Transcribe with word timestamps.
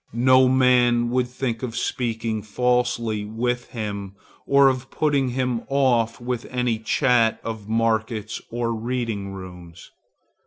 No 0.13 0.47
man 0.47 1.11
would 1.11 1.27
think 1.27 1.61
of 1.61 1.77
speaking 1.77 2.41
falsely 2.41 3.23
with 3.23 3.69
him, 3.69 4.15
or 4.47 4.67
of 4.67 4.89
putting 4.89 5.29
him 5.29 5.61
off 5.67 6.19
with 6.19 6.45
any 6.49 6.79
chat 6.79 7.39
of 7.43 7.69
markets 7.69 8.41
or 8.49 8.73
reading 8.73 9.31
rooms. 9.31 9.91